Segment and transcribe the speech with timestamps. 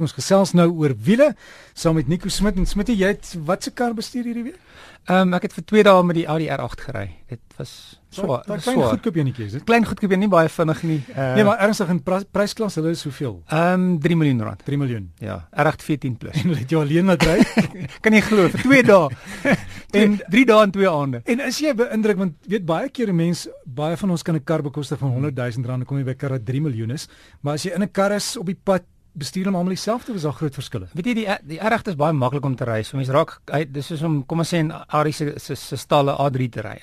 [0.00, 1.34] Ons gesels nou oor wiele
[1.76, 4.60] saam met Nico Smit en Smitty, jy het wat se kar bestuur hierdie week?
[5.08, 7.04] Ehm um, ek het vir 2 dae met die Audi R8 gery.
[7.28, 7.72] Dit was
[8.12, 8.42] swaar.
[8.44, 9.64] Dit was klein goedkoop enetjie, is dit?
[9.68, 10.98] Klein goedkoop, nie baie vinnig nie.
[11.14, 13.40] Uh, nee, maar ernstig in prysklas, hulle is hoeveel?
[13.48, 14.64] Ehm um, 3 miljoen rand.
[14.64, 15.08] 3 miljoen.
[15.24, 16.36] Ja, R8 14 plus.
[16.42, 17.38] En het jy alleen laat ry?
[18.04, 19.56] kan jy glo vir 2 dae?
[20.04, 21.22] en 3 dae en 2 aande.
[21.24, 24.44] En is jy beïndruk want weet baie keer 'n mens baie van ons kan 'n
[24.44, 26.90] kar bekostig van 100 000 rand en kom jy by 'n kar wat 3 miljoen
[26.90, 27.08] is,
[27.40, 28.84] maar as jy in 'n kar is op die pad
[29.18, 30.88] bestuur hom almal dieselfde was daar groot verskille.
[30.94, 32.80] Weet jy die die R8 is baie maklik om te ry.
[32.86, 35.78] So mense raak hy dis is om kom ons sê in Audi se se, se
[35.80, 36.76] stalle A3 te ry.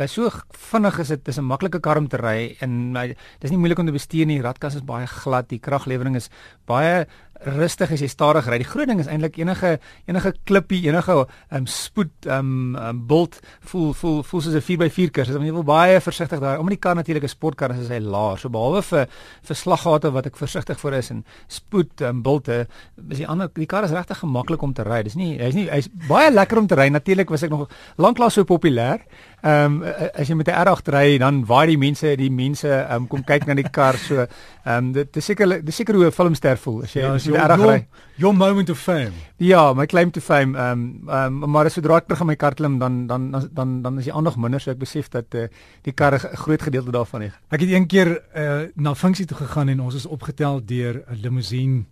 [0.00, 0.30] Hy's so
[0.70, 3.78] vinnig is dit dis 'n maklike kar om te ry en hy dis nie moeilik
[3.78, 4.38] om te bestuur nie.
[4.40, 5.48] Die radkas is baie glad.
[5.48, 6.30] Die kraglewering is
[6.66, 7.06] baie
[7.46, 8.58] rustig as jy stadig ry.
[8.62, 9.78] Die groot ding is eintlik enige
[10.10, 11.16] enige klippie, enige
[11.50, 15.36] um, spoed um, um bult voel voel voel soos 'n 4x4 kursus.
[15.36, 16.58] Jy wil baie versigtig daar.
[16.58, 18.38] Omdat die kar natuurlik 'n sportkar is, is hy laag.
[18.40, 19.06] So behalwe vir
[19.42, 22.66] vir slaggate wat ek versigtig vir is en spoed um bulte,
[23.10, 25.02] is die ander die kar is regtig gemaklik om te ry.
[25.02, 26.88] Dis nie hy's nie hy's baie lekker om te ry.
[26.88, 29.00] Natuurlik was ek nog lanklaas so populêr.
[29.44, 33.02] Ehm um, as jy met 'n R8 ry, dan waai die mense, die mense ehm
[33.02, 34.26] um, kom kyk na die kar so.
[34.64, 37.24] Ehm um, dit is seker dis seker hoe 'n filmster voel as jy ja, as
[37.24, 37.86] jy R8 ry.
[38.16, 39.12] Your moment of fame.
[39.42, 40.58] Ja, my claim to fame.
[40.58, 43.82] Ehm um, um, maar as sodra ek terug aan my kar klim, dan dan dan
[43.82, 45.48] dan is die aandag minder, so ek besef dat uh,
[45.82, 47.32] die kar 'n groot gedeelte daarvan is.
[47.50, 51.20] Ek het een keer uh, na funksie toe gegaan en ons is opgetel deur 'n
[51.22, 51.84] limousine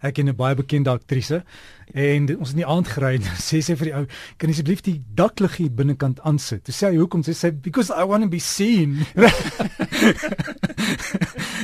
[0.00, 1.42] ek en 'n baie bekende aktrise
[1.94, 4.04] en ons het in die aand gery en sê sy vir die ou
[4.36, 6.64] kan asseblief die dakliggie binnekant aansit.
[6.64, 7.22] Toe sê hy hoekom?
[7.24, 8.98] Sy sê because I want to be seen.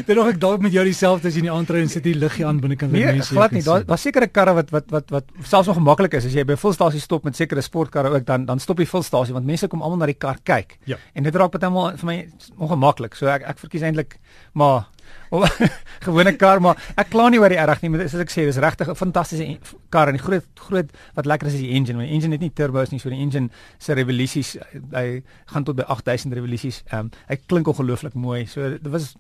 [0.05, 2.05] Dit nog ek dalk met jou dieselfde as jy in die aand ry en sit
[2.05, 3.31] die liggie aan binnekant nee, mense.
[3.31, 3.63] Nee, glad nie.
[3.67, 6.57] Daar daar sekere karre wat wat wat wat selfs nog maklik is as jy by
[6.57, 9.83] 'n volstasie stop met sekere sportkarre ook dan dan stop jy volstasie want mense kom
[9.83, 10.79] almal na die kar kyk.
[10.85, 10.97] Ja.
[11.15, 13.15] En dit raak baie maal vir my ongemaklik.
[13.15, 14.19] So ek ek verkies eintlik
[14.55, 14.89] maar
[16.07, 18.61] gewone kar maar ek kla nie oor die erg nie maar soos ek sê dis
[18.63, 19.59] regtig 'n fantastiese
[19.91, 22.45] kar en die groot groot wat lekker is is die engine want die engine het
[22.45, 24.57] nie turbos nie so die engine se revolusies
[24.95, 28.45] hy gaan tot by 8000 revolusies um, hy klink ongelooflik mooi.
[28.51, 29.13] So dit was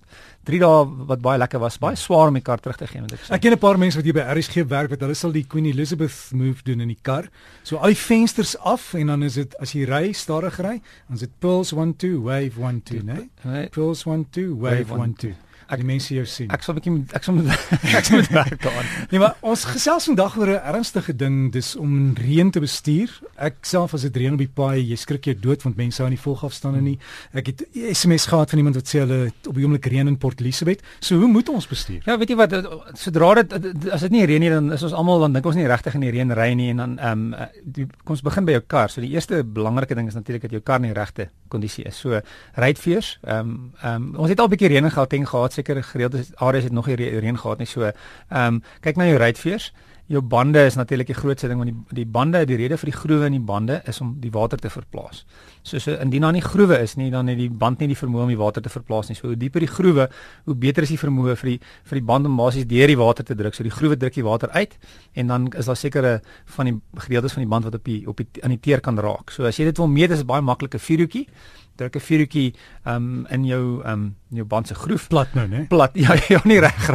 [0.49, 3.15] 3 dae wat baie lekker was baie swaar om die kar terug te gee want
[3.17, 3.35] ek sê.
[3.37, 5.67] Ek ken 'n paar mense wat hier by RSG werk wat hulle sal die Queen
[5.71, 7.29] Elizabeth move doen in die kar.
[7.63, 11.17] So al die vensters af en dan is dit as jy ry stadig ry dan
[11.17, 13.69] is dit pulse 1 2 wave 1 2 nee?
[13.71, 15.35] pulse 1 2 wave 1 2
[15.69, 16.51] ek die mense jou sien.
[16.51, 17.47] Ek sal 'n bietjie ek sal met
[17.95, 18.87] ek sal met werk daaraan.
[19.11, 23.11] Nee, maar ons gesels vandag oor 'n ernstige ding, dis om reën te bestuur.
[23.37, 26.09] Ek self as dit reën op die paai, jy skrik jou dood want mense hou
[26.11, 26.97] nie volgafstande nie.
[27.33, 30.41] Ek het SMS gehad van iemand wat sê hulle op die oomblik reën in Port
[30.41, 30.85] Elizabeth.
[31.01, 32.03] So hoe moet ons bestuur?
[32.07, 32.55] Ja, weet jy wat,
[33.01, 35.67] sodra dit as dit nie reën nie, dan is ons almal dan dink ons nie
[35.71, 38.65] regtig in die reën ry nie en dan ehm um, kom ons begin by jou
[38.75, 38.93] kar.
[38.93, 41.99] So die eerste belangrike ding is natuurlik dat jou kar in die regte kondisie is.
[41.99, 42.21] So
[42.55, 45.83] ruitveers, ehm um, ehm um, ons het al 'n bietjie reën gehad en gehad seker
[45.83, 47.67] gereelde areas het nog nie reën gehad nie.
[47.67, 49.73] So, ehm um, kyk na jou ruitveers.
[50.07, 52.97] Jou bande is natuurlik die grootste ding want die die bande, die rede vir die
[52.97, 55.23] groewe in die bande is om die water te verplaas.
[55.63, 58.27] So so indien daar nie groewe is nie, dan het die band nie die vermoë
[58.27, 59.17] om die water te verplaas nie.
[59.17, 60.09] So hoe dieper die groewe,
[60.45, 63.25] hoe beter is die vermoë vir die vir die band om basies deur die water
[63.25, 63.57] te druk.
[63.57, 64.77] So die groewe druk die water uit
[65.15, 66.21] en dan is daar sekere
[66.57, 66.77] van die
[67.09, 69.33] gedeeltes van die band wat op die op die aan die teer kan raak.
[69.33, 71.29] So as jy dit wil meet, is dit baie maklike vierhoekie
[71.77, 72.55] druk 'n vuurtjie
[72.87, 76.61] um in jou um jou band se groef plat nou nê plat ja ja nie
[76.61, 76.91] reg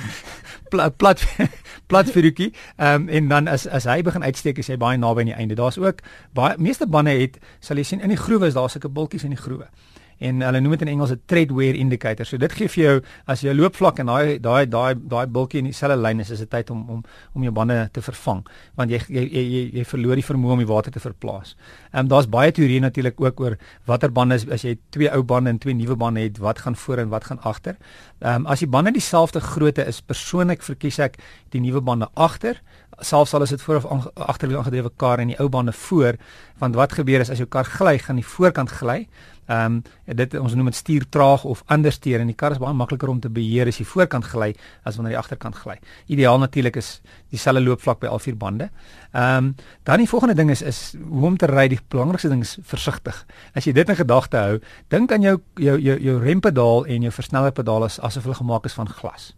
[0.70, 1.24] plat plat
[1.90, 5.32] plat vuurhoekie um en dan as as hy begin uitsteek is hy baie naby aan
[5.32, 5.58] die einde.
[5.58, 6.04] Daar's ook
[6.36, 9.34] baie meeste bande het sal jy sien in die groewe is daar sulke bultjies in
[9.34, 9.68] die groewe
[10.20, 12.26] en hulle noem dit in Engels 'n tread wear indicator.
[12.26, 15.58] So dit gee vir jou as jy loop vlak en daai daai daai daai bultjie
[15.58, 17.04] in dieselfde lyn is, is dit tyd om om
[17.34, 18.44] om jou bande te vervang
[18.76, 21.56] want jy jy jy, jy verloor die vermoë om die water te verplaas.
[21.92, 25.22] Ehm um, daar's baie teorieë natuurlik ook oor watter bande is as jy twee ou
[25.22, 27.76] bande en twee nuwe bande het, wat gaan voor en wat gaan agter.
[28.20, 31.18] Ehm um, as die bande dieselfde grootte is, persoonlik verkies ek
[31.50, 32.60] die nuwe bande agter
[33.02, 36.16] selfs al is dit voor of agterwiel aangedrewe kar en die ou bande voor
[36.58, 39.06] want wat gebeur is as jou kar gly gaan die voorkant gly
[39.50, 39.82] Ehm um,
[40.16, 43.20] dit ons noem dit stuur traag of andersteer en die kar is baie makliker om
[43.20, 44.52] te beheer as jy voorkant gly
[44.84, 45.76] as wanneer jy agterkant gly.
[46.10, 47.00] Ideaal natuurlik is
[47.30, 48.70] dieselfde loopvlak by al vier bande.
[49.12, 49.54] Ehm um,
[49.84, 51.68] dan die volgende ding is is hoe om te ry.
[51.68, 53.26] Die belangrikste ding is versigtig.
[53.54, 57.12] As jy dit in gedagte hou, dink aan jou jou jou, jou rempedaal en jou
[57.12, 59.34] versnellerpedaal as asof hulle gemaak is van glas.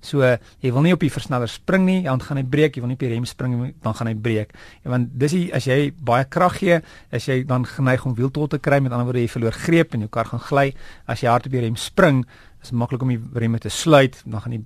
[0.00, 2.76] So jy wil nie op die versneller spring nie, dan gaan hy breek.
[2.76, 4.54] Jy wil nie op die rem spring nie, dan gaan hy breek.
[4.84, 6.80] En want dis die as jy baie krag gee,
[7.12, 10.06] as jy dan geneig om wieltol te kry, met ander woorde jy verloor greep en
[10.06, 10.70] jou kar gaan gly.
[11.06, 12.24] As jy hard op die rem spring,
[12.60, 14.64] is maklik om die remme te sluit, dan gaan die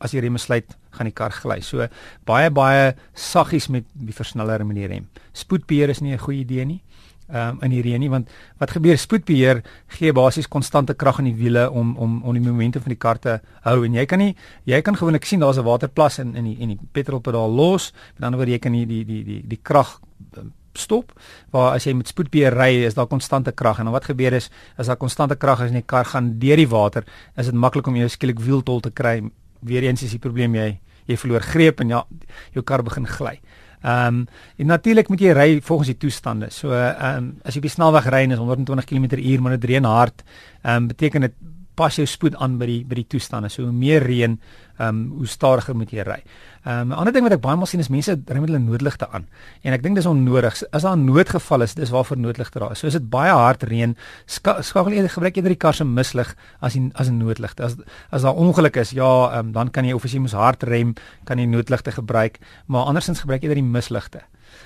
[0.00, 1.58] as die remme sluit, gaan die kar gly.
[1.64, 1.88] So
[2.28, 5.08] baie baie saggies met die versneller en met die rem.
[5.36, 6.80] Spoedbeheer is nie 'n goeie idee nie.
[7.28, 8.30] Um, in die reën nie want
[8.60, 9.62] wat gebeur spoedbeheer
[9.96, 13.18] gee basies konstante krag in die wiele om om om die momentum van die kar
[13.18, 13.84] te hou.
[13.84, 14.34] En jy kan nie
[14.68, 17.92] jy kan gewoonlik sien daar's 'n waterplas in in die in die petrolpedaal los.
[18.14, 20.00] Met ander woorde jy kan nie die die die die krag
[20.36, 21.12] ehm, stop.
[21.50, 23.78] Waar as jy met spoedbeheer ry is daar konstante krag.
[23.78, 26.56] En dan wat gebeur is as daar konstante krag is en die kar gaan deur
[26.56, 27.04] die water
[27.36, 29.22] is dit maklik om jou skielik wieltol te kry.
[29.60, 32.06] Weer eens is die probleem jy jy verloor greep en ja
[32.52, 33.40] jou kar begin gly
[33.84, 34.26] Ehm um,
[34.56, 36.48] en natuurlik moet jy ry volgens die toestande.
[36.50, 39.70] So ehm um, as jy op die snelweg ry en is 120 km/h maar dit
[39.70, 40.24] reën hard,
[40.62, 41.34] ehm um, beteken dit
[41.74, 43.50] pas jou spoed aan by die by die toestande.
[43.52, 44.38] So hoe meer reën,
[44.78, 46.20] ehm um, hoe stadiger moet jy ry.
[46.64, 48.58] Ehm um, 'n ander ding wat ek baie maal sien is mense ry met hulle
[48.58, 49.26] noodligte aan.
[49.62, 50.62] En ek dink dis onnodig.
[50.72, 52.78] As daar 'n noodgeval is, dis waarvoor noodligte daar is.
[52.78, 56.34] So as dit baie hard reën, ska, skakel jy gebruik eerder die kar se mislig
[56.60, 57.62] as die, as 'n noodligte.
[57.62, 57.76] As
[58.10, 60.62] as daar ongeluk is, ja, ehm um, dan kan jy of as jy moet hard
[60.62, 60.94] rem,
[61.24, 64.20] kan jy noodligte gebruik, maar andersins gebruik eerder die misligte.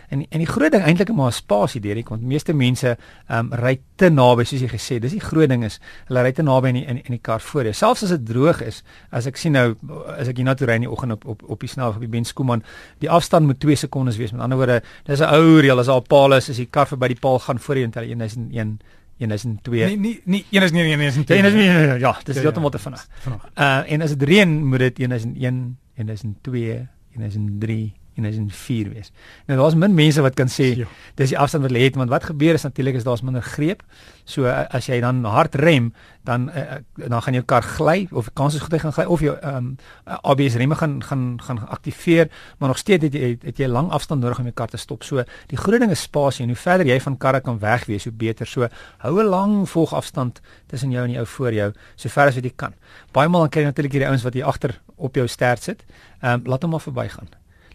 [0.08, 3.38] En en die groot ding eintlik is maar spasie deur ek want meeste mense ehm
[3.38, 6.42] um, ry te naby soos jy gesê dis die groot ding is hulle ry te
[6.42, 7.64] naby in die, in, in die kar voor.
[7.68, 9.74] Jou selfs as dit droog is as ek sien nou
[10.16, 12.06] as ek hier na toe ry in die oggend op op op die snelweg op
[12.06, 12.62] die Ben Skooman
[13.02, 14.32] die afstand moet 2 sekondes wees.
[14.32, 17.08] Met ander woorde dis 'n ou reël as 'n paal is as die kar verby
[17.08, 18.78] die paal gaan voor jou tel 1001
[19.18, 21.98] een is 2 nee nee nee een is nie een is 2 een is nie.
[21.98, 23.08] ja dis ja, heeltemal te vinnig.
[23.54, 27.36] Uh en as dit reën moet dit 1 is 1 1 is 2 1 is
[27.58, 29.12] 3 en hy is in 4 wees.
[29.46, 30.86] Nou daar's min mense wat kan sê ja.
[31.18, 33.84] dis die afstand wat hulle het want wat gebeur is natuurlik is daar's minder greep.
[34.28, 35.92] So as jy dan hard rem,
[36.28, 39.22] dan uh, dan gaan jou kar gly of kans is goed hy gaan gly of
[39.24, 42.28] jou ehm um, ABS remme gaan gaan gaan aktiveer,
[42.58, 45.06] maar nog steeds het jy het jy lang afstand nodig om jou kar te stop.
[45.06, 48.12] So die groot ding is spasie en hoe verder jy van karre kan wegwees, hoe
[48.12, 48.46] beter.
[48.46, 48.68] So
[48.98, 52.44] hou 'n lang volgafstand tussen jou en die ou voor jou, so ver as wat
[52.44, 52.74] jy kan.
[53.12, 55.84] Baie maal dan kry jy natuurlik hierdie ouens wat hier agter op jou stert sit.
[56.20, 57.28] Ehm um, laat hom maar verbygaan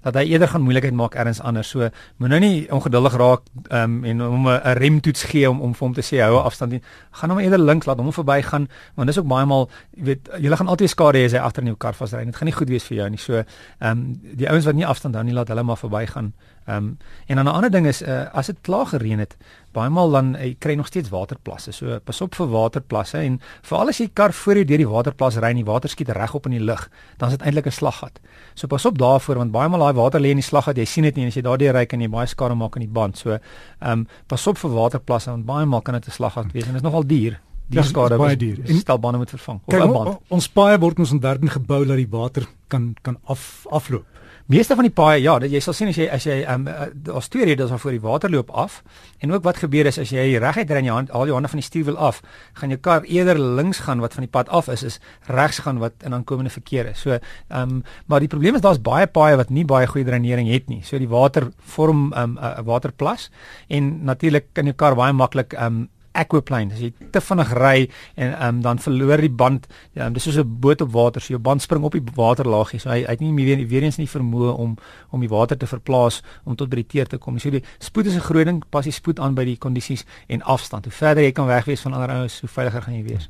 [0.04, 1.70] dat hy eerder gaan moeilikheid maak ergens anders.
[1.74, 5.88] So moenie nou nie ongeduldig raak um, en hom 'n remtoets gee om om vir
[5.88, 6.82] hom te sê hou afstand nie.
[7.12, 10.56] Gaan hom eerder links laat hom verbygaan want dis ook baie maal jy weet jy
[10.56, 12.26] gaan altyd skade hê as hy agter in jou kar vasry.
[12.26, 13.18] Dit gaan nie goed wees vir jou nie.
[13.18, 13.44] So
[13.80, 16.34] um, die ouens wat nie afstand hou nie laat hulle maar verbygaan.
[16.66, 19.38] Ehm um, en dan 'n ander ding is uh, as dit klaar gereën het,
[19.72, 21.72] baie maal dan uh, kry jy nog steeds waterplasse.
[21.72, 25.36] So pas op vir waterplasse en veral as jy kar voor jou deur die waterplas
[25.36, 27.72] ry en die water skiet reg op in die lug, dan is dit eintlik 'n
[27.72, 28.20] slaggat.
[28.54, 31.04] So pas op daarvoor want baie maal daai water lê in die slaggat, jy sien
[31.04, 33.18] dit nie en as jy daardeur ry kan jy baie skade maak aan die band.
[33.18, 36.64] So ehm um, pas op vir waterplasse want baie maal kan dit 'n slaggat wees
[36.64, 37.40] en dit is nogal duur.
[37.68, 38.60] Die ja, skade baie duur.
[39.00, 40.20] Bande moet vervang of 'n band.
[40.30, 44.13] Ons paai word ons ontwerp en gebou dat die water kan kan af afloop.
[44.52, 46.66] Meeste van die paaie, ja, dat jy sal sien as jy as jy um,
[47.06, 48.82] daar's twee redes waarvoor die water loop af.
[49.24, 51.62] En ook wat gebeur is as jy reguit ry en jy haal jou hande van
[51.62, 52.20] die stuurwiel af,
[52.60, 55.00] gaan jou kar eerder links gaan wat van die pad af is, is
[55.32, 57.00] regs gaan wat in aankomende verkeer is.
[57.06, 57.80] So, ehm um,
[58.12, 60.82] maar die probleem is daar's baie paaie wat nie baie goeie drenering het nie.
[60.84, 63.30] So die water vorm 'n um, waterplas
[63.70, 67.88] en natuurlik kan jou kar baie maklik ehm um, aquaplane as jy te vinnig ry
[68.16, 69.68] en um, dan verloor die band
[69.98, 71.22] ja, dis soos 'n boot op water.
[71.22, 73.98] So jou band spring op die waterlaagie so hy hy het nie meer weer eens
[73.98, 74.78] nie vermoë om
[75.12, 78.06] om die water te verplaas om tot by die teer te kom so die spoed
[78.06, 78.64] is 'n groot ding.
[78.70, 80.86] Pas die spoed aan by die kondisies en afstand.
[80.86, 83.30] Hoe verder jy kan wegwees van ander ouens hoe veiliger gaan jy wees.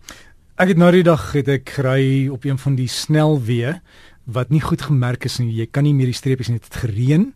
[0.55, 3.81] Ek het nou die dag het ek ry op een van die snelweë
[4.25, 5.51] wat nie goed gemerk is nie.
[5.51, 7.33] Jy kan nie meer die streepies net gereën.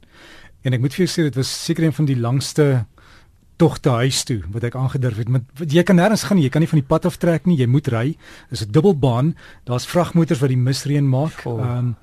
[0.63, 2.85] En ek moet vir jou sê dit was seker een van die langste
[3.57, 5.29] tog te huis toe wat ek aangedurf het.
[5.33, 7.57] Want jy kan nêrens gaan nie, jy kan nie van die pad af trek nie,
[7.57, 8.17] jy moet ry.
[8.49, 9.35] Dis 'n dubbelbaan.
[9.65, 11.45] Daar's vragmotors wat die misreën maak.
[11.45, 11.95] Ehm um,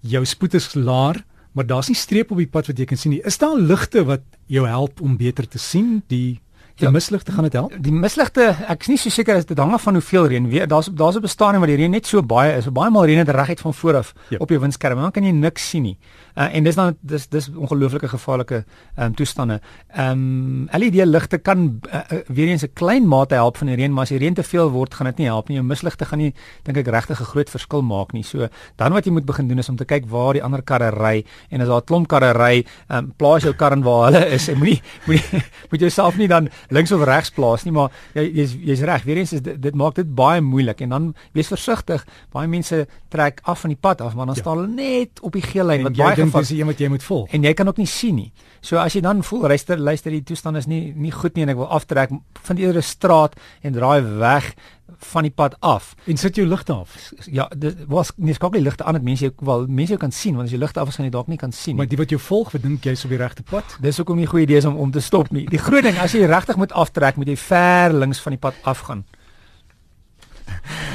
[0.00, 3.12] jou spoed is laer, maar daar's nie streep op die pad wat jy kan sien
[3.12, 3.22] nie.
[3.24, 6.02] Is daar ligte wat jou help om beter te sien?
[6.06, 6.40] Die
[6.76, 7.72] Die ja, misligte gaan dit help.
[7.80, 10.66] Die misligte, ek is nie so seker as dit hang af van hoeveel reën weer.
[10.68, 12.68] Daar's daar's 'n bestaan waar die reën net so baie is.
[12.68, 14.36] Baie maal reën dit reguit van voor af ja.
[14.38, 15.00] op jou windskerm.
[15.00, 15.98] Dan kan jy niks sien nie.
[16.36, 18.64] Uh, en dis dan dis dis ongelooflike gevaarlike
[18.94, 19.60] ehm um, toestande.
[19.88, 23.76] Ehm um, LED ligte kan uh, uh, weer eens 'n klein mate help van die
[23.76, 25.56] reën, maar as die reën te veel word, gaan dit nie help nie.
[25.56, 28.22] Jou misligte gaan nie dink ek regtig 'n groot verskil maak nie.
[28.22, 30.90] So dan wat jy moet begin doen is om te kyk waar die ander karre
[30.90, 34.12] ry en as daar 'n klomp karre ry, ehm um, plaas jou kar in waar
[34.12, 34.46] hulle is.
[34.46, 38.54] Jy moenie moenie moet jouself nie dan links of regs plaas nie, maar jy jy's
[38.54, 39.04] jy's reg.
[39.04, 42.04] Weerens is dit, dit maak dit baie moeilik en dan wees versigtig.
[42.32, 44.40] Baie mense trek af van die pad af, maar dan ja.
[44.40, 46.56] staan hulle net op die geel lyn wat baie gevaarlik is.
[46.56, 47.32] Jy moet jy moet volg.
[47.32, 48.30] En jy kan ook nie sien nie.
[48.60, 51.54] So as jy dan voel luister luister die toestand is nie nie goed nie en
[51.54, 52.14] ek wil aftrek
[52.48, 54.54] van eerder 'n straat en draai weg
[54.98, 57.12] van die pad af en sit jou ligte af.
[57.30, 60.36] Ja, dit was nie skakkel ligte aan dat mense jou wel mense jou kan sien
[60.36, 61.82] want as jy ligte af is gaan jy dalk nie kan sien nie.
[61.82, 63.76] Maar die wat jou volg, dink jy's op die regte pad?
[63.80, 65.46] Dis hoekom nie 'n goeie idee is om om te stop nie.
[65.46, 68.54] Die groot ding as jy regtig moet aftrek, moet jy ver links van die pad
[68.62, 69.04] afgaan.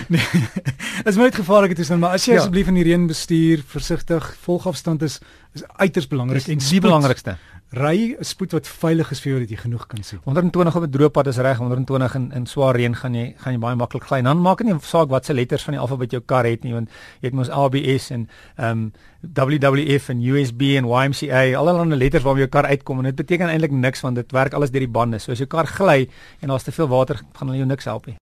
[0.08, 0.28] nee.
[1.04, 2.40] Dit is nooit gevaarlik te sien, maar as jy ja.
[2.40, 5.20] asseblief in die reën bestuur, versigtig, volgafstand is
[5.54, 7.38] is uiters belangrik en die belangrikste
[7.72, 10.20] ry 'n spoed wat veilig is vir jou dat jy genoeg kan sien.
[10.24, 13.54] 120 op 'n droë pad is reg, 120 in in swaar reën gaan jy gaan
[13.54, 14.22] jy baie maklik gly.
[14.22, 16.74] Dan maak dit nie saak wat se letters van die alfabet jou kar het nie,
[16.74, 16.90] want
[17.22, 22.48] jy het mos ABS en ehm um, WWF en USB en YMCA, allerlei letters waarmee
[22.48, 25.20] jou kar uitkom en dit beteken eintlik niks want dit werk alles deur die bande.
[25.20, 26.10] So as jou kar gly
[26.42, 28.18] en daar's te veel water, gaan hulle jou niks help nie.